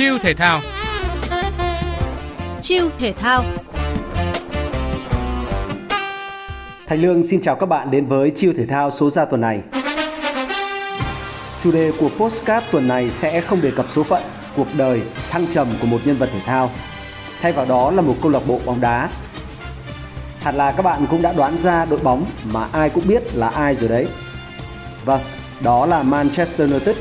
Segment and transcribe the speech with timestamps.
[0.00, 0.60] Chiêu thể thao
[2.62, 3.44] Chiêu thể thao
[6.86, 9.60] Thành Lương xin chào các bạn đến với Chiêu thể thao số ra tuần này.
[11.62, 14.22] Chủ đề của postcard tuần này sẽ không đề cập số phận,
[14.56, 15.00] cuộc đời,
[15.30, 16.70] thăng trầm của một nhân vật thể thao.
[17.42, 19.08] Thay vào đó là một câu lạc bộ bóng đá.
[20.42, 23.48] Hẳn là các bạn cũng đã đoán ra đội bóng mà ai cũng biết là
[23.48, 24.08] ai rồi đấy.
[25.04, 25.20] Vâng,
[25.62, 26.96] đó là Manchester United.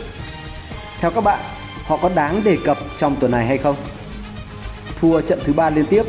[0.99, 1.39] Theo các bạn,
[1.89, 3.75] họ có đáng đề cập trong tuần này hay không?
[5.01, 6.03] Thua trận thứ ba liên tiếp,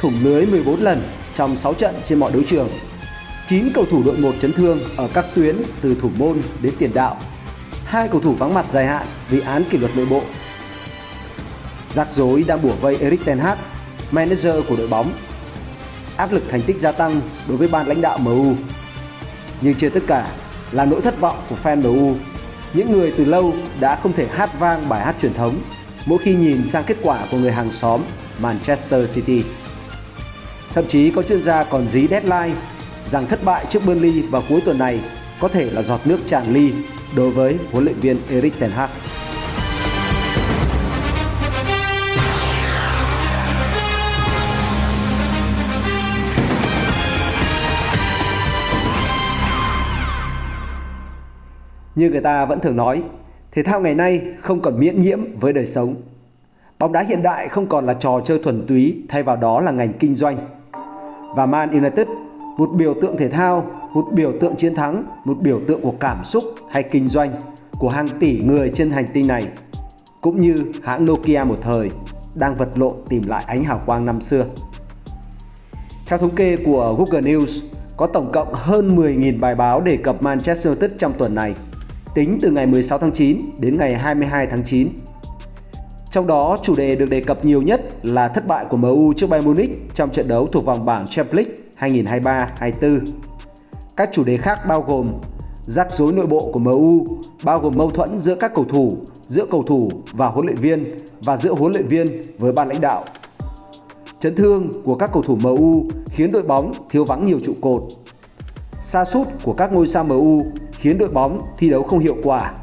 [0.00, 1.02] thủng lưới 14 lần
[1.36, 2.68] trong 6 trận trên mọi đấu trường.
[3.48, 6.90] 9 cầu thủ đội 1 chấn thương ở các tuyến từ thủ môn đến tiền
[6.94, 7.16] đạo.
[7.84, 10.22] Hai cầu thủ vắng mặt dài hạn vì án kỷ luật nội bộ.
[11.94, 13.58] Rắc rối đang bủa vây Erik ten Hag,
[14.10, 15.12] manager của đội bóng.
[16.16, 18.54] Áp lực thành tích gia tăng đối với ban lãnh đạo MU.
[19.60, 20.28] Nhưng trên tất cả
[20.72, 22.14] là nỗi thất vọng của fan MU,
[22.74, 25.54] những người từ lâu đã không thể hát vang bài hát truyền thống,
[26.06, 28.00] mỗi khi nhìn sang kết quả của người hàng xóm
[28.40, 29.42] Manchester City.
[30.74, 32.54] Thậm chí có chuyên gia còn dí deadline
[33.10, 35.00] rằng thất bại trước Burnley vào cuối tuần này
[35.40, 36.72] có thể là giọt nước tràn ly
[37.16, 38.90] đối với huấn luyện viên Erik ten Hag.
[51.94, 53.02] Như người ta vẫn thường nói,
[53.52, 55.94] thể thao ngày nay không còn miễn nhiễm với đời sống.
[56.78, 59.70] Bóng đá hiện đại không còn là trò chơi thuần túy, thay vào đó là
[59.70, 60.38] ngành kinh doanh.
[61.36, 62.08] Và Man United,
[62.58, 66.16] một biểu tượng thể thao, một biểu tượng chiến thắng, một biểu tượng của cảm
[66.24, 67.30] xúc hay kinh doanh
[67.78, 69.42] của hàng tỷ người trên hành tinh này,
[70.20, 71.90] cũng như hãng Nokia một thời
[72.34, 74.44] đang vật lộn tìm lại ánh hào quang năm xưa.
[76.06, 77.60] Theo thống kê của Google News,
[77.96, 81.54] có tổng cộng hơn 10.000 bài báo đề cập Manchester United trong tuần này–
[82.14, 84.88] tính từ ngày 16 tháng 9 đến ngày 22 tháng 9.
[86.10, 89.26] Trong đó, chủ đề được đề cập nhiều nhất là thất bại của MU trước
[89.26, 91.48] Bayern Munich trong trận đấu thuộc vòng bảng Champions
[91.78, 92.04] League
[92.80, 93.00] 2023-24.
[93.96, 95.06] Các chủ đề khác bao gồm
[95.66, 97.06] rắc rối nội bộ của MU,
[97.44, 98.96] bao gồm mâu thuẫn giữa các cầu thủ,
[99.28, 100.84] giữa cầu thủ và huấn luyện viên
[101.20, 102.06] và giữa huấn luyện viên
[102.38, 103.04] với ban lãnh đạo.
[104.20, 107.82] Chấn thương của các cầu thủ MU khiến đội bóng thiếu vắng nhiều trụ cột.
[108.82, 110.42] Sa sút của các ngôi sao MU
[110.82, 112.54] khiến đội bóng thi đấu không hiệu quả.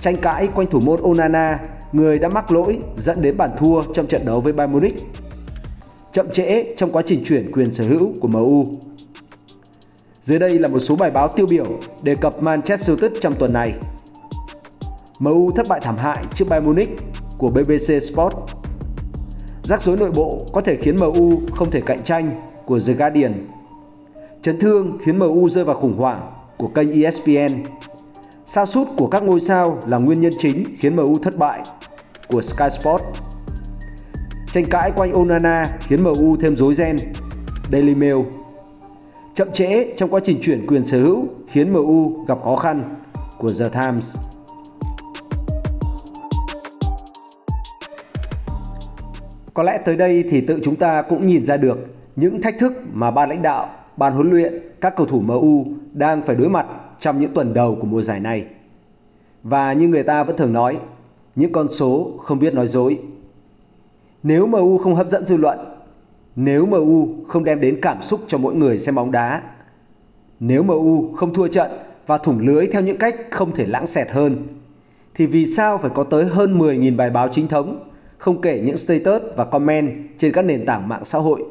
[0.00, 1.58] Tranh cãi quanh thủ môn Onana,
[1.92, 4.94] người đã mắc lỗi dẫn đến bàn thua trong trận đấu với Bayern Munich.
[6.12, 8.64] Chậm trễ trong quá trình chuyển quyền sở hữu của MU.
[10.22, 11.64] Dưới đây là một số bài báo tiêu biểu
[12.02, 13.74] đề cập Manchester United trong tuần này.
[15.20, 16.90] MU thất bại thảm hại trước Bayern Munich
[17.38, 18.34] của BBC Sport.
[19.62, 23.48] Rắc rối nội bộ có thể khiến MU không thể cạnh tranh của The Guardian.
[24.42, 26.34] Chấn thương khiến MU rơi vào khủng hoảng
[26.64, 27.62] của kênh ESPN.
[28.46, 31.62] Sa sút của các ngôi sao là nguyên nhân chính khiến MU thất bại
[32.28, 33.02] của Sky Sport.
[34.52, 36.96] Tranh cãi quanh Onana khiến MU thêm rối ren.
[37.72, 38.16] Daily Mail.
[39.34, 42.96] Chậm trễ trong quá trình chuyển quyền sở hữu khiến MU gặp khó khăn
[43.38, 44.16] của The Times.
[49.54, 51.78] Có lẽ tới đây thì tự chúng ta cũng nhìn ra được
[52.16, 56.22] những thách thức mà ban lãnh đạo ban huấn luyện, các cầu thủ MU đang
[56.22, 56.66] phải đối mặt
[57.00, 58.44] trong những tuần đầu của mùa giải này.
[59.42, 60.78] Và như người ta vẫn thường nói,
[61.36, 62.98] những con số không biết nói dối.
[64.22, 65.58] Nếu MU không hấp dẫn dư luận,
[66.36, 69.42] nếu MU không đem đến cảm xúc cho mỗi người xem bóng đá,
[70.40, 71.70] nếu MU không thua trận
[72.06, 74.36] và thủng lưới theo những cách không thể lãng xẹt hơn,
[75.14, 78.78] thì vì sao phải có tới hơn 10.000 bài báo chính thống, không kể những
[78.78, 81.44] status và comment trên các nền tảng mạng xã hội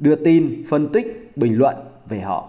[0.00, 1.76] đưa tin, phân tích, bình luận
[2.08, 2.48] về họ.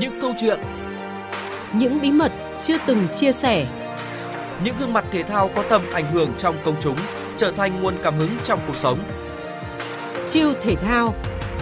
[0.00, 0.60] Những câu chuyện,
[1.74, 3.66] những bí mật chưa từng chia sẻ,
[4.64, 6.96] những gương mặt thể thao có tầm ảnh hưởng trong công chúng
[7.36, 8.98] trở thành nguồn cảm hứng trong cuộc sống.
[10.28, 11.14] Chiêu thể thao,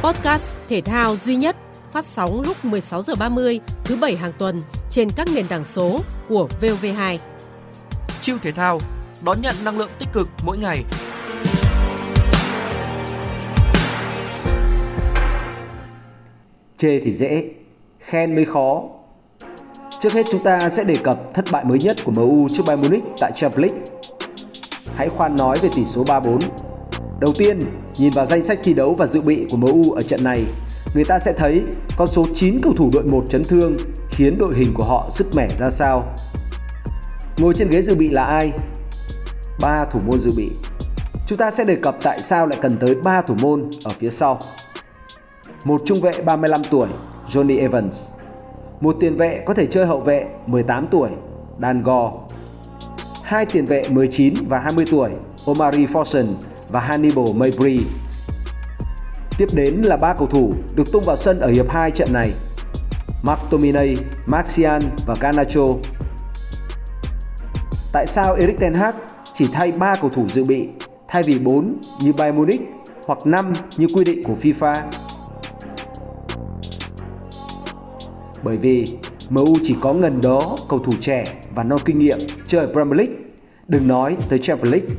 [0.03, 1.57] podcast thể thao duy nhất
[1.93, 6.01] phát sóng lúc 16 giờ 30 thứ bảy hàng tuần trên các nền tảng số
[6.29, 7.19] của VOV2.
[8.21, 8.81] Chiêu thể thao
[9.27, 10.85] đón nhận năng lượng tích cực mỗi ngày.
[16.79, 17.45] Chê thì dễ,
[17.99, 18.83] khen mới khó.
[20.01, 22.83] Trước hết chúng ta sẽ đề cập thất bại mới nhất của MU trước Bayern
[22.83, 23.85] Munich tại Champions League.
[24.97, 26.39] Hãy khoan nói về tỷ số 3-4.
[27.21, 27.59] Đầu tiên,
[27.99, 30.45] nhìn vào danh sách thi đấu và dự bị của MU ở trận này,
[30.95, 31.63] người ta sẽ thấy
[31.97, 33.77] con số 9 cầu thủ đội 1 chấn thương
[34.11, 36.03] khiến đội hình của họ sức mẻ ra sao.
[37.37, 38.53] Ngồi trên ghế dự bị là ai?
[39.61, 40.51] 3 thủ môn dự bị.
[41.27, 44.11] Chúng ta sẽ đề cập tại sao lại cần tới 3 thủ môn ở phía
[44.11, 44.39] sau.
[45.65, 46.89] Một trung vệ 35 tuổi,
[47.29, 48.01] Johnny Evans.
[48.81, 51.11] Một tiền vệ có thể chơi hậu vệ 18 tuổi,
[51.63, 52.13] Dan Gore.
[53.23, 55.11] Hai tiền vệ 19 và 20 tuổi,
[55.47, 56.27] Omari Forson
[56.69, 57.81] và Hannibal Mabry.
[59.39, 62.31] Tiếp đến là ba cầu thủ được tung vào sân ở hiệp 2 trận này.
[63.25, 65.67] McTominay, Martial và Garnacho.
[67.93, 68.95] Tại sao Erik ten Hag
[69.39, 70.69] chỉ thay 3 cầu thủ dự bị
[71.09, 72.61] thay vì 4 như Bayern Munich
[73.07, 74.83] hoặc 5 như quy định của FIFA?
[78.43, 78.99] Bởi vì
[79.31, 81.25] MU chỉ có ngần đó cầu thủ trẻ
[81.55, 82.19] và non kinh nghiệm
[82.49, 83.15] chơi Premier League,
[83.69, 84.97] đừng nói tới Champions League,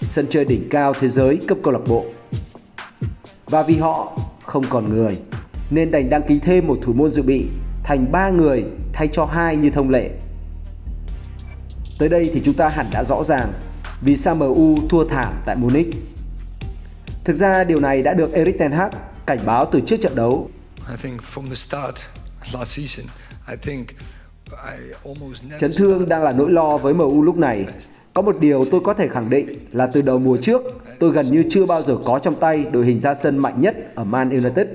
[0.00, 2.04] sân chơi đỉnh cao thế giới cấp câu lạc bộ.
[3.46, 4.12] Và vì họ
[4.42, 5.18] không còn người
[5.70, 7.46] nên đành đăng ký thêm một thủ môn dự bị
[7.84, 10.10] thành 3 người thay cho hai như thông lệ.
[11.98, 13.48] Tới đây thì chúng ta hẳn đã rõ ràng
[14.00, 15.94] vì sao MU thua thảm tại Munich.
[17.24, 18.90] Thực ra điều này đã được Erik ten Hag
[19.26, 20.50] cảnh báo từ trước trận đấu.
[25.60, 27.66] Chấn thương đang là nỗi lo với MU lúc này.
[28.14, 30.62] Có một điều tôi có thể khẳng định là từ đầu mùa trước,
[31.00, 33.76] tôi gần như chưa bao giờ có trong tay đội hình ra sân mạnh nhất
[33.94, 34.66] ở Man United.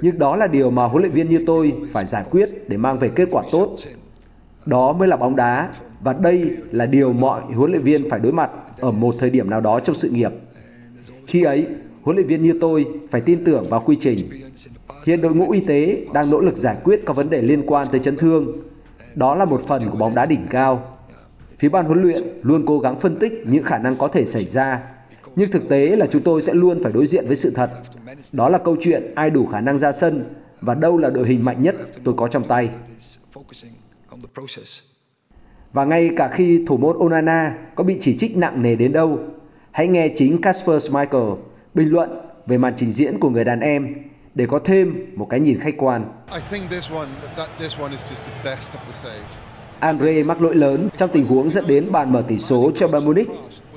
[0.00, 2.98] Nhưng đó là điều mà huấn luyện viên như tôi phải giải quyết để mang
[2.98, 3.76] về kết quả tốt.
[4.66, 5.68] Đó mới là bóng đá
[6.00, 9.50] và đây là điều mọi huấn luyện viên phải đối mặt ở một thời điểm
[9.50, 10.32] nào đó trong sự nghiệp.
[11.26, 11.66] Khi ấy,
[12.02, 14.18] huấn luyện viên như tôi phải tin tưởng vào quy trình.
[15.06, 17.88] Hiện đội ngũ y tế đang nỗ lực giải quyết các vấn đề liên quan
[17.90, 18.62] tới chấn thương.
[19.14, 20.96] Đó là một phần của bóng đá đỉnh cao.
[21.58, 24.44] Phía ban huấn luyện luôn cố gắng phân tích những khả năng có thể xảy
[24.44, 24.82] ra.
[25.36, 27.70] Nhưng thực tế là chúng tôi sẽ luôn phải đối diện với sự thật.
[28.32, 30.24] Đó là câu chuyện ai đủ khả năng ra sân
[30.60, 32.70] và đâu là đội hình mạnh nhất tôi có trong tay.
[35.72, 39.18] Và ngay cả khi thủ môn Onana có bị chỉ trích nặng nề đến đâu,
[39.70, 41.22] hãy nghe chính Casper Schmeichel
[41.74, 42.10] bình luận
[42.46, 43.94] về màn trình diễn của người đàn em
[44.34, 46.04] để có thêm một cái nhìn khách quan.
[49.80, 53.06] Andre mắc lỗi lớn trong tình huống dẫn đến bàn mở tỷ số cho Bayern
[53.06, 53.28] Munich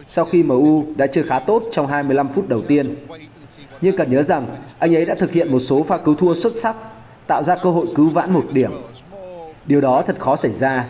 [0.07, 2.95] sau khi MU đã chơi khá tốt trong 25 phút đầu tiên.
[3.81, 4.48] Nhưng cần nhớ rằng
[4.80, 6.75] anh ấy đã thực hiện một số pha cứu thua xuất sắc,
[7.28, 8.72] tạo ra cơ hội cứu vãn một điểm.
[9.66, 10.90] Điều đó thật khó xảy ra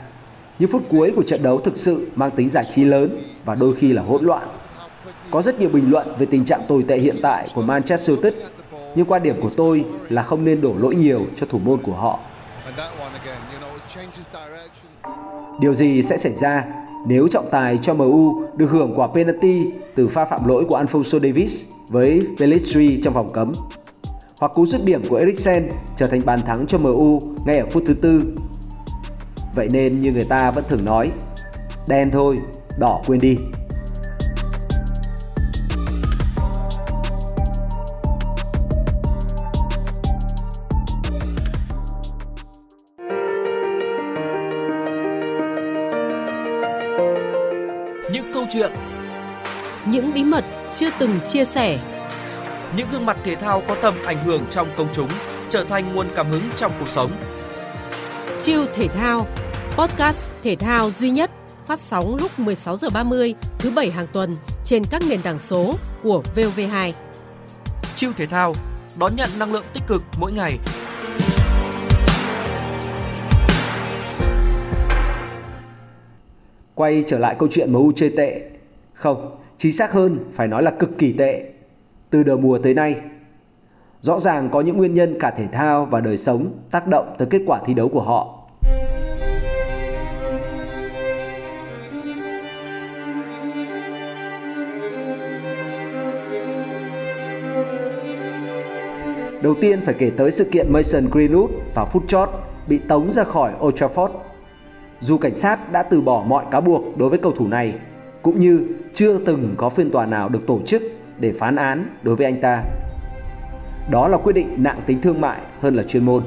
[0.60, 3.76] những phút cuối của trận đấu thực sự mang tính giải trí lớn và đôi
[3.76, 4.48] khi là hỗn loạn.
[5.32, 8.34] Có rất nhiều bình luận về tình trạng tồi tệ hiện tại của Manchester United,
[8.96, 11.94] nhưng quan điểm của tôi là không nên đổ lỗi nhiều cho thủ môn của
[11.94, 12.20] họ.
[15.60, 16.66] Điều gì sẽ xảy ra
[17.08, 19.66] nếu trọng tài cho MU được hưởng quả penalty
[19.96, 23.52] từ pha phạm lỗi của Alfonso Davis với Pelistri trong vòng cấm?
[24.40, 27.84] Hoặc cú dứt điểm của Eriksen trở thành bàn thắng cho MU ngay ở phút
[27.88, 28.36] thứ tư
[29.56, 31.12] Vậy nên như người ta vẫn thường nói
[31.88, 32.38] Đen thôi,
[32.78, 33.36] đỏ quên đi.
[48.12, 48.72] Những câu chuyện
[49.86, 51.80] Những bí mật chưa từng chia sẻ.
[52.78, 55.10] Những gương mặt thể thao có tầm ảnh hưởng trong công chúng
[55.50, 57.12] Trở thành nguồn cảm hứng trong cuộc sống.
[58.42, 59.28] Chiêu thể thao
[59.78, 61.32] podcast thể thao duy nhất
[61.66, 65.76] phát sóng lúc 16 giờ 30 thứ bảy hàng tuần trên các nền tảng số
[66.04, 66.92] của VOV2.
[67.96, 68.54] Chiêu thể thao
[69.00, 70.60] đón nhận năng lượng tích cực mỗi ngày.
[76.76, 78.50] Quay trở lại câu chuyện MU chơi tệ.
[78.94, 81.52] Không, chính xác hơn phải nói là cực kỳ tệ.
[82.10, 83.02] Từ đầu mùa tới nay,
[84.02, 87.28] rõ ràng có những nguyên nhân cả thể thao và đời sống tác động tới
[87.32, 88.43] kết quả thi đấu của họ
[99.44, 102.30] Đầu tiên phải kể tới sự kiện Mason Greenwood vào phút chót
[102.68, 104.10] bị tống ra khỏi Old Trafford.
[105.02, 107.74] Dù cảnh sát đã từ bỏ mọi cáo buộc đối với cầu thủ này,
[108.22, 110.84] cũng như chưa từng có phiên tòa nào được tổ chức
[111.20, 112.64] để phán án đối với anh ta.
[113.92, 116.24] Đó là quyết định nặng tính thương mại hơn là chuyên môn.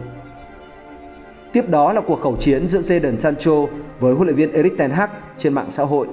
[1.52, 3.66] Tiếp đó là cuộc khẩu chiến giữa Jadon Sancho
[4.00, 6.06] với huấn luyện viên Erik ten Hag trên mạng xã hội.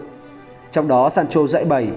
[0.72, 1.88] Trong đó Sancho dạy bày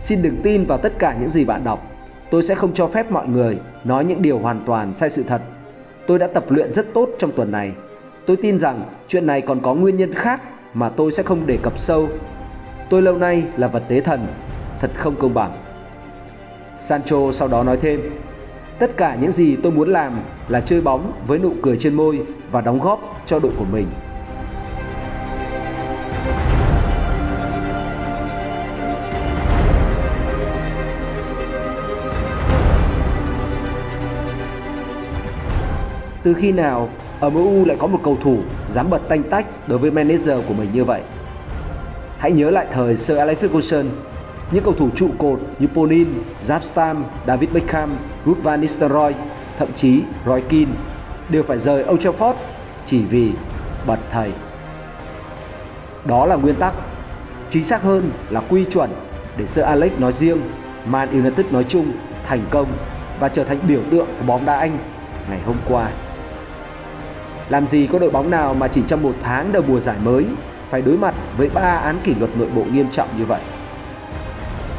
[0.00, 1.89] Xin đừng tin vào tất cả những gì bạn đọc
[2.30, 5.42] Tôi sẽ không cho phép mọi người nói những điều hoàn toàn sai sự thật.
[6.06, 7.72] Tôi đã tập luyện rất tốt trong tuần này.
[8.26, 10.40] Tôi tin rằng chuyện này còn có nguyên nhân khác
[10.74, 12.08] mà tôi sẽ không đề cập sâu.
[12.90, 14.26] Tôi lâu nay là vật tế thần,
[14.80, 15.52] thật không công bằng.
[16.78, 18.00] Sancho sau đó nói thêm,
[18.78, 22.20] tất cả những gì tôi muốn làm là chơi bóng với nụ cười trên môi
[22.50, 23.86] và đóng góp cho đội của mình.
[36.22, 36.88] Từ khi nào
[37.20, 38.38] ở MU lại có một cầu thủ
[38.70, 41.00] dám bật tanh tách đối với manager của mình như vậy.
[42.18, 43.84] Hãy nhớ lại thời Sir Alex Ferguson,
[44.50, 46.08] những cầu thủ trụ cột như Polin,
[46.46, 47.90] Jaap Stam, David Beckham,
[48.26, 49.14] Ruud Van Nistelrooy,
[49.58, 50.72] thậm chí Roy Keane
[51.28, 52.34] đều phải rời Old Trafford
[52.86, 53.32] chỉ vì
[53.86, 54.30] bật thầy.
[56.04, 56.74] Đó là nguyên tắc,
[57.50, 58.90] chính xác hơn là quy chuẩn
[59.36, 60.40] để Sir Alex nói riêng,
[60.86, 61.92] Man United nói chung
[62.26, 62.66] thành công
[63.20, 64.78] và trở thành biểu tượng của bóng đá Anh
[65.30, 65.90] ngày hôm qua.
[67.50, 70.26] Làm gì có đội bóng nào mà chỉ trong một tháng đầu mùa giải mới
[70.70, 73.40] phải đối mặt với ba án kỷ luật nội bộ nghiêm trọng như vậy.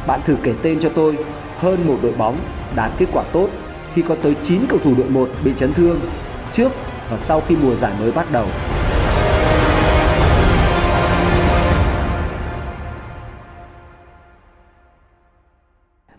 [0.06, 1.18] Bạn thử kể tên cho tôi,
[1.58, 2.36] hơn một đội bóng
[2.76, 3.48] đạt kết quả tốt
[3.94, 6.00] khi có tới 9 cầu thủ đội 1 bị chấn thương
[6.52, 6.72] trước
[7.10, 8.46] và sau khi mùa giải mới bắt đầu.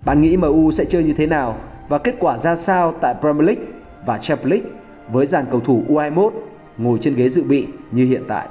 [0.05, 1.57] Bạn nghĩ MU sẽ chơi như thế nào
[1.89, 3.63] và kết quả ra sao tại Premier League
[4.05, 6.31] và Champions League với dàn cầu thủ U21
[6.77, 8.47] ngồi trên ghế dự bị như hiện tại?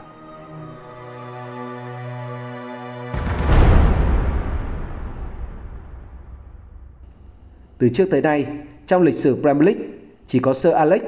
[7.78, 8.46] Từ trước tới nay,
[8.86, 9.82] trong lịch sử Premier League,
[10.26, 11.02] chỉ có Sir Alex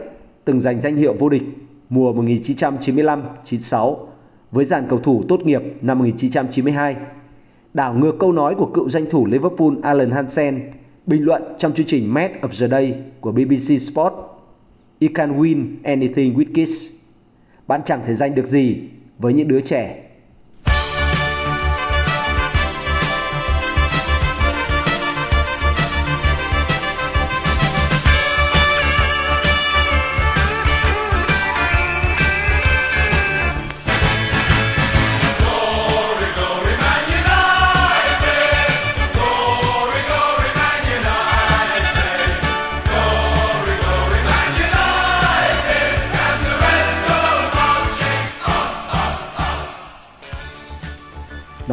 [0.45, 1.43] từng giành danh hiệu vô địch
[1.89, 3.97] mùa 1995-96
[4.53, 6.97] với dàn cầu thủ tốt nghiệp năm 1992.
[7.75, 10.61] Đảo ngược câu nói của cựu danh thủ Liverpool Alan Hansen
[11.07, 14.15] bình luận trong chương trình Match of the Day của BBC Sport.
[15.05, 16.87] You can win anything with kids.
[17.67, 18.77] Bạn chẳng thể giành được gì
[19.19, 20.03] với những đứa trẻ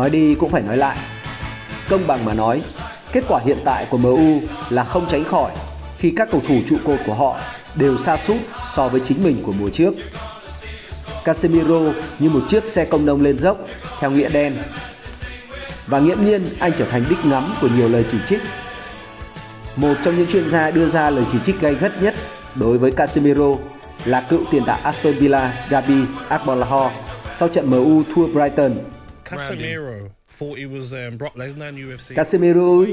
[0.02, 0.98] Nói đi cũng phải nói lại.
[1.90, 2.62] Công bằng mà nói,
[3.12, 4.40] kết quả hiện tại của MU
[4.70, 5.52] là không tránh khỏi
[5.98, 7.40] khi các cầu thủ trụ cột của họ
[7.76, 8.38] đều xa sút
[8.74, 9.94] so với chính mình của mùa trước.
[11.24, 11.80] Casemiro
[12.20, 13.58] như một chiếc xe công nông lên dốc
[14.00, 14.58] theo nghĩa đen.
[15.88, 18.42] Và nghiễm nhiên anh trở thành đích ngắm của nhiều lời chỉ trích.
[19.76, 22.16] Một trong những chuyên gia đưa ra lời chỉ trích gay gắt nhất
[22.56, 23.56] đối với Casemiro
[24.06, 26.92] là cựu tiền đạo Aston Villa Gabi Agbolahor
[27.40, 28.72] sau trận MU thua Brighton
[29.32, 30.10] Casemiro
[30.40, 31.18] thought he was um.
[32.16, 32.86] Casemiro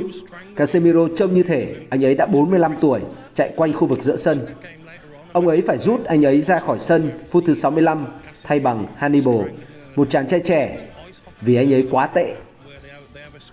[0.56, 3.00] Casemiro trông như thể anh ấy đã 45 tuổi
[3.34, 4.46] chạy quanh khu vực giữa sân.
[5.32, 8.06] Ông ấy phải rút anh ấy ra khỏi sân phút thứ 65
[8.42, 9.40] thay bằng Hannibal,
[9.96, 10.78] một chàng trai trẻ
[11.40, 12.34] vì anh ấy quá tệ.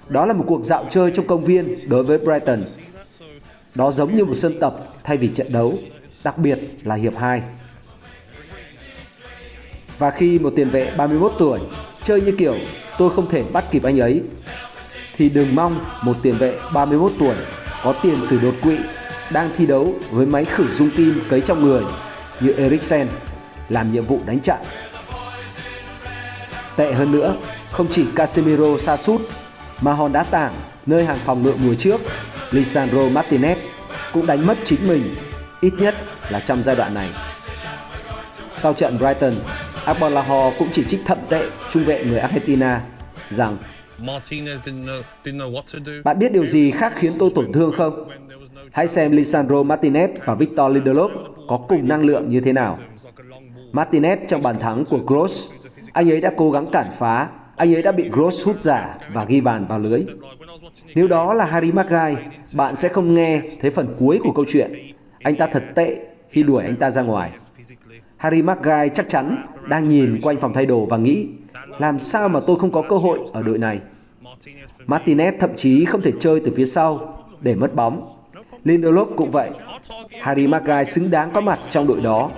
[0.09, 2.63] Đó là một cuộc dạo chơi trong công viên đối với Brighton.
[3.75, 4.73] Đó giống như một sân tập
[5.03, 5.73] thay vì trận đấu,
[6.23, 7.41] đặc biệt là hiệp 2.
[9.97, 11.59] Và khi một tiền vệ 31 tuổi
[12.05, 12.55] chơi như kiểu
[12.97, 14.21] tôi không thể bắt kịp anh ấy
[15.17, 17.35] thì đừng mong một tiền vệ 31 tuổi
[17.83, 18.77] có tiền sử đột quỵ
[19.31, 21.83] đang thi đấu với máy khử dung tim cấy trong người
[22.39, 23.07] như Eriksen
[23.69, 24.59] làm nhiệm vụ đánh chặn.
[26.75, 27.35] Tệ hơn nữa,
[27.71, 29.21] không chỉ Casemiro sa sút
[29.81, 30.53] mà hòn đá tảng
[30.85, 32.01] nơi hàng phòng ngự mùa trước,
[32.51, 33.55] Lisandro Martinez
[34.13, 35.15] cũng đánh mất chính mình,
[35.61, 35.95] ít nhất
[36.29, 37.09] là trong giai đoạn này.
[38.57, 39.33] Sau trận Brighton,
[39.85, 42.81] Agbalaho cũng chỉ trích thậm tệ trung vệ người Argentina
[43.29, 43.57] rằng
[46.03, 48.09] Bạn biết điều gì khác khiến tôi tổn thương không?
[48.71, 51.09] Hãy xem Lisandro Martinez và Victor Lindelof
[51.47, 52.79] có cùng năng lượng như thế nào.
[53.71, 55.51] Martinez trong bàn thắng của Gross,
[55.93, 59.25] anh ấy đã cố gắng cản phá, anh ấy đã bị Gross hút giả và
[59.25, 60.05] ghi bàn vào lưới.
[60.95, 62.21] Nếu đó là Harry Maguire,
[62.53, 64.73] bạn sẽ không nghe thấy phần cuối của câu chuyện.
[65.23, 65.97] Anh ta thật tệ
[66.29, 67.31] khi đuổi anh ta ra ngoài.
[68.17, 71.27] Harry Maguire chắc chắn đang nhìn quanh phòng thay đồ và nghĩ
[71.79, 73.79] làm sao mà tôi không có cơ hội ở đội này.
[74.87, 78.11] Martinez thậm chí không thể chơi từ phía sau để mất bóng.
[78.65, 79.49] Lindelof cũng vậy.
[80.21, 82.29] Harry Maguire xứng đáng có mặt trong đội đó.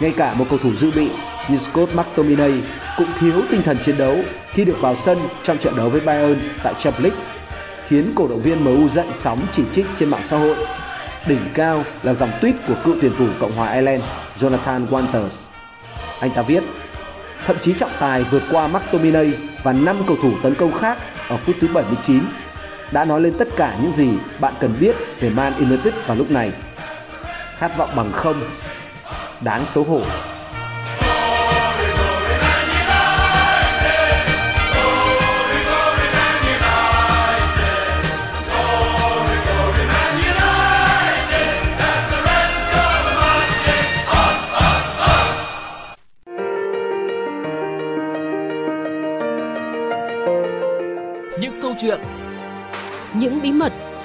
[0.00, 1.10] Ngay cả một cầu thủ dự bị
[1.48, 2.62] như Scott McTominay
[2.98, 4.16] cũng thiếu tinh thần chiến đấu
[4.50, 7.20] khi được vào sân trong trận đấu với Bayern tại Champions League,
[7.88, 10.56] khiến cổ động viên MU dậy sóng chỉ trích trên mạng xã hội
[11.26, 14.02] Đỉnh cao là dòng tweet của cựu tuyển thủ Cộng hòa Ireland
[14.40, 15.28] Jonathan Walters.
[16.20, 16.62] Anh ta viết,
[17.46, 19.32] thậm chí trọng tài vượt qua McTominay
[19.62, 20.98] và 5 cầu thủ tấn công khác
[21.28, 22.20] ở phút thứ 79
[22.92, 24.08] đã nói lên tất cả những gì
[24.40, 26.52] bạn cần biết về Man United vào lúc này.
[27.58, 28.40] Khát vọng bằng không,
[29.40, 30.00] đáng xấu hổ.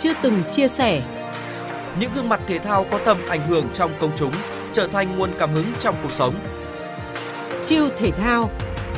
[0.03, 1.01] Chưa từng chia sẻ.
[1.99, 4.33] Những gương mặt thể thao có tầm ảnh hưởng trong công chúng
[4.73, 6.35] trở thành nguồn cảm hứng trong cuộc sống.
[7.63, 8.49] Chiêu thể thao,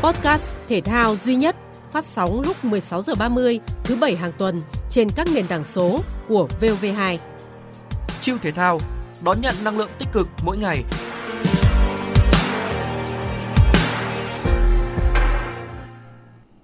[0.02, 1.56] podcast thể thao duy nhất
[1.92, 6.00] phát sóng lúc 16 giờ 30 thứ bảy hàng tuần trên các nền tảng số
[6.28, 7.18] của VOV2.
[8.22, 8.80] Chiêu thể thao
[9.22, 10.84] đón nhận năng lượng tích cực mỗi ngày.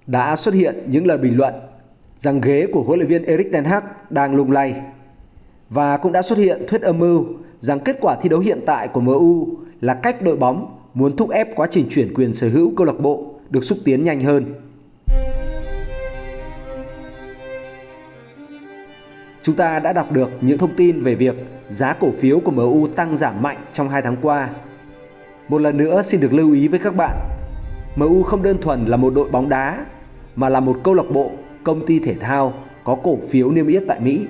[0.07, 1.71] Đã xuất hiện những lời bình luận
[2.22, 4.82] rằng ghế của huấn luyện viên Erik ten Hag đang lung lay
[5.70, 7.25] và cũng đã xuất hiện thuyết âm mưu
[7.60, 9.48] rằng kết quả thi đấu hiện tại của MU
[9.82, 13.00] là cách đội bóng muốn thúc ép quá trình chuyển quyền sở hữu câu lạc
[13.00, 14.54] bộ được xúc tiến nhanh hơn.
[19.44, 21.36] Chúng ta đã đọc được những thông tin về việc
[21.70, 24.50] giá cổ phiếu của MU tăng giảm mạnh trong 2 tháng qua.
[25.48, 27.18] Một lần nữa xin được lưu ý với các bạn,
[27.96, 29.86] MU không đơn thuần là một đội bóng đá
[30.36, 31.32] mà là một câu lạc bộ,
[31.63, 32.53] công ty thể thao
[32.84, 34.27] có cổ phiếu niêm yết tại Mỹ.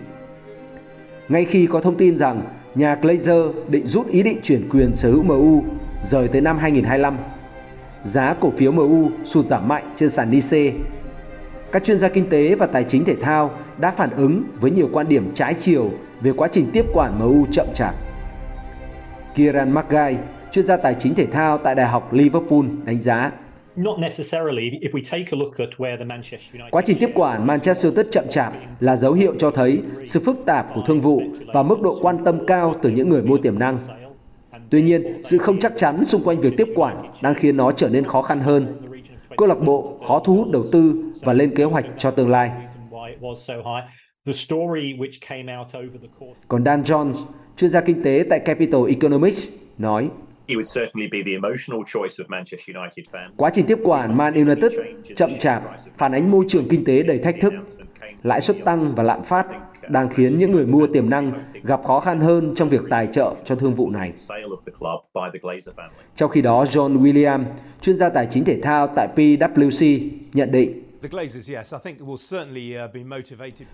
[1.29, 2.41] Ngay khi có thông tin rằng
[2.75, 5.63] nhà Glazer định rút ý định chuyển quyền sở hữu MU
[6.03, 7.17] rời tới năm 2025,
[8.03, 10.71] giá cổ phiếu MU sụt giảm mạnh trên sàn NYSE.
[11.71, 14.89] Các chuyên gia kinh tế và tài chính thể thao đã phản ứng với nhiều
[14.93, 17.95] quan điểm trái chiều về quá trình tiếp quản MU chậm chạp.
[19.35, 20.15] Kieran McGuy,
[20.51, 23.31] chuyên gia tài chính thể thao tại Đại học Liverpool đánh giá
[26.71, 30.37] Quá trình tiếp quản Manchester United chậm chạp là dấu hiệu cho thấy sự phức
[30.45, 31.21] tạp của thương vụ
[31.53, 33.77] và mức độ quan tâm cao từ những người mua tiềm năng.
[34.69, 37.89] Tuy nhiên, sự không chắc chắn xung quanh việc tiếp quản đang khiến nó trở
[37.89, 38.81] nên khó khăn hơn.
[39.37, 42.51] Câu lạc bộ khó thu hút đầu tư và lên kế hoạch cho tương lai.
[46.47, 47.13] Còn Dan Jones,
[47.57, 50.09] chuyên gia kinh tế tại Capital Economics, nói
[53.37, 54.71] Quá trình tiếp quản Man United
[55.15, 55.63] chậm chạp
[55.97, 57.53] phản ánh môi trường kinh tế đầy thách thức,
[58.23, 59.47] lãi suất tăng và lạm phát
[59.89, 61.31] đang khiến những người mua tiềm năng
[61.63, 64.13] gặp khó khăn hơn trong việc tài trợ cho thương vụ này.
[66.15, 67.43] Trong khi đó, John William,
[67.81, 70.83] chuyên gia tài chính thể thao tại PwC, nhận định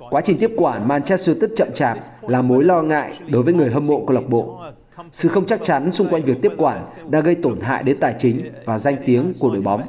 [0.10, 3.72] Quá trình tiếp quản Manchester United chậm chạp là mối lo ngại đối với người
[3.72, 4.62] hâm mộ câu lạc bộ.
[5.12, 8.16] Sự không chắc chắn xung quanh việc tiếp quản đã gây tổn hại đến tài
[8.20, 9.82] chính và danh tiếng của đội bóng.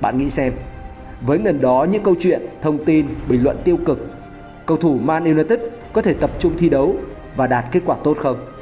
[0.00, 0.52] Bạn nghĩ xem,
[1.20, 3.98] với ngần đó những câu chuyện, thông tin, bình luận tiêu cực,
[4.66, 5.60] cầu thủ Man United
[5.92, 6.96] có thể tập trung thi đấu
[7.36, 8.53] và đạt kết quả tốt không?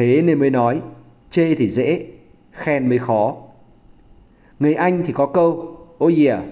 [0.00, 0.80] Thế nên mới nói,
[1.30, 2.06] chê thì dễ,
[2.52, 3.36] khen mới khó.
[4.60, 6.42] Người Anh thì có câu Oh yeah,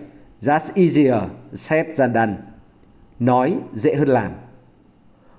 [0.43, 1.15] that's easier
[1.55, 2.35] said than done.
[3.19, 4.33] Nói dễ hơn làm.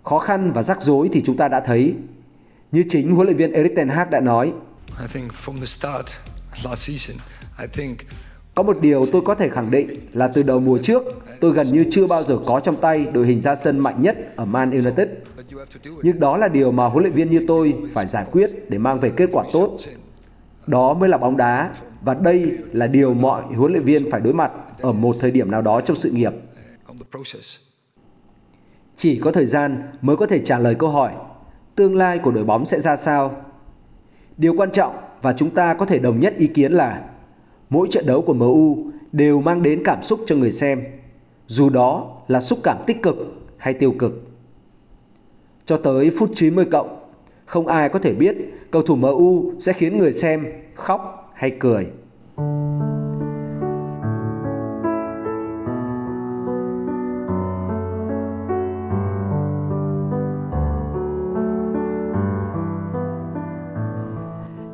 [0.04, 1.94] Khó khăn và rắc rối thì chúng ta đã thấy.
[2.72, 4.54] Như chính huấn luyện viên Erik ten Hag đã nói.
[5.02, 6.08] I think from the start
[6.64, 7.18] last season,
[7.60, 7.98] I think
[8.56, 11.04] có một điều tôi có thể khẳng định là từ đầu mùa trước,
[11.42, 14.36] tôi gần như chưa bao giờ có trong tay đội hình ra sân mạnh nhất
[14.36, 15.10] ở Man United.
[16.04, 19.00] Nhưng đó là điều mà huấn luyện viên như tôi phải giải quyết để mang
[19.00, 19.78] về kết quả tốt.
[20.68, 24.34] Đó mới là bóng đá và đây là điều mọi huấn luyện viên phải đối
[24.34, 26.34] mặt ở một thời điểm nào đó trong sự nghiệp.
[28.96, 31.12] Chỉ có thời gian mới có thể trả lời câu hỏi
[31.76, 33.36] tương lai của đội bóng sẽ ra sao.
[34.38, 37.10] Điều quan trọng và chúng ta có thể đồng nhất ý kiến là
[37.70, 38.78] mỗi trận đấu của MU
[39.12, 40.84] đều mang đến cảm xúc cho người xem,
[41.48, 43.16] dù đó là xúc cảm tích cực
[43.58, 44.29] hay tiêu cực.
[45.70, 47.00] Cho tới phút 90 cộng,
[47.46, 48.36] không ai có thể biết
[48.72, 51.88] cầu thủ MU sẽ khiến người xem khóc hay cười.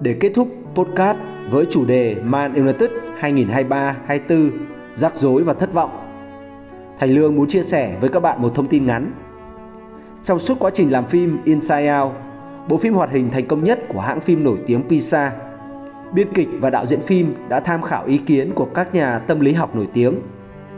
[0.02, 1.18] Để kết thúc podcast
[1.50, 4.52] với chủ đề Man United 2023-24
[4.96, 5.92] rắc rối và thất vọng.
[7.00, 9.25] Thành Lương muốn chia sẻ với các bạn một thông tin ngắn.
[10.26, 12.14] Trong suốt quá trình làm phim Inside Out,
[12.68, 15.34] bộ phim hoạt hình thành công nhất của hãng phim nổi tiếng Pixar,
[16.14, 19.40] biên kịch và đạo diễn phim đã tham khảo ý kiến của các nhà tâm
[19.40, 20.16] lý học nổi tiếng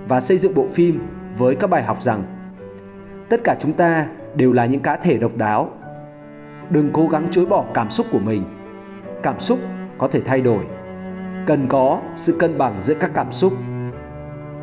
[0.07, 0.99] và xây dựng bộ phim
[1.37, 2.23] với các bài học rằng
[3.29, 5.71] tất cả chúng ta đều là những cá thể độc đáo.
[6.69, 8.43] Đừng cố gắng chối bỏ cảm xúc của mình.
[9.23, 9.59] Cảm xúc
[9.97, 10.65] có thể thay đổi
[11.45, 13.53] cần có sự cân bằng giữa các cảm xúc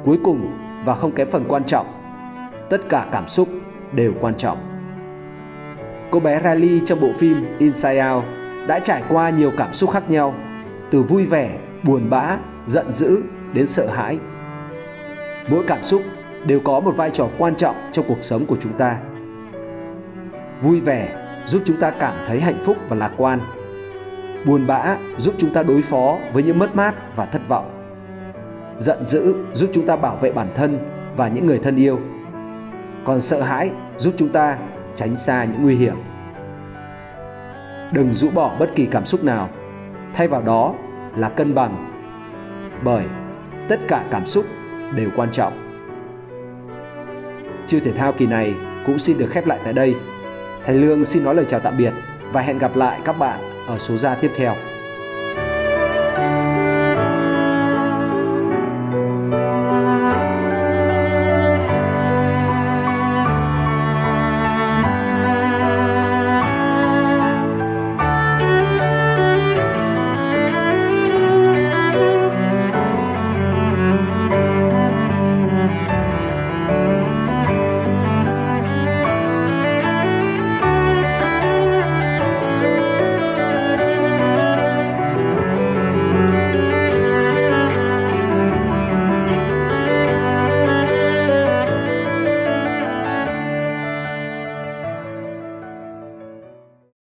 [0.04, 1.86] cuối cùng và không kém phần quan trọng
[2.70, 3.48] tất cả cảm xúc
[3.92, 4.73] đều quan trọng.
[6.10, 8.24] Cô bé Riley trong bộ phim Inside Out
[8.66, 10.34] đã trải qua nhiều cảm xúc khác nhau,
[10.90, 12.36] từ vui vẻ, buồn bã,
[12.66, 14.18] giận dữ đến sợ hãi.
[15.48, 16.02] Mỗi cảm xúc
[16.46, 18.98] đều có một vai trò quan trọng trong cuộc sống của chúng ta.
[20.62, 21.08] Vui vẻ
[21.46, 23.38] giúp chúng ta cảm thấy hạnh phúc và lạc quan.
[24.46, 27.70] Buồn bã giúp chúng ta đối phó với những mất mát và thất vọng.
[28.78, 30.78] Giận dữ giúp chúng ta bảo vệ bản thân
[31.16, 31.98] và những người thân yêu.
[33.04, 34.58] Còn sợ hãi giúp chúng ta
[34.96, 35.96] tránh xa những nguy hiểm.
[37.92, 39.48] Đừng rũ bỏ bất kỳ cảm xúc nào,
[40.14, 40.74] thay vào đó
[41.16, 41.86] là cân bằng.
[42.82, 43.04] Bởi
[43.68, 44.44] tất cả cảm xúc
[44.94, 45.52] đều quan trọng.
[47.66, 48.54] Chiêu thể thao kỳ này
[48.86, 49.94] cũng xin được khép lại tại đây.
[50.64, 51.92] Thầy Lương xin nói lời chào tạm biệt
[52.32, 54.54] và hẹn gặp lại các bạn ở số ra tiếp theo.